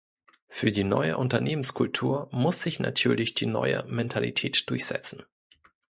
Für 0.47 0.71
die 0.71 0.83
neue 0.83 1.15
Unternehmenskultur 1.19 2.27
muss 2.31 2.63
sich 2.63 2.79
natürlich 2.79 3.35
die 3.35 3.45
neue 3.45 3.85
Mentalität 3.87 4.67
durchsetzen. 4.67 5.21